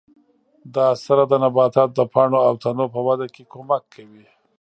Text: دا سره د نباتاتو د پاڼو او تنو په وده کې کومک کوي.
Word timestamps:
دا 0.75 0.87
سره 1.05 1.23
د 1.27 1.33
نباتاتو 1.43 1.93
د 1.99 2.01
پاڼو 2.13 2.39
او 2.47 2.53
تنو 2.63 2.85
په 2.93 2.99
وده 3.07 3.27
کې 3.33 3.43
کومک 3.53 3.83
کوي. 3.95 4.25